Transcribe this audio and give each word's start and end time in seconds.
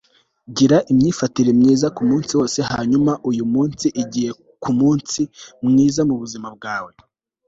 gira 0.55 0.77
imyifatire 0.91 1.49
myiza 1.61 1.87
kumunsi 1.97 2.31
wose 2.39 2.59
hanyuma 2.71 3.11
uyumunsi 3.29 3.87
igiye 4.03 4.31
kumunsi 4.63 5.21
mwiza 5.67 6.01
mubuzima 6.09 6.49
bwawe 6.57 6.91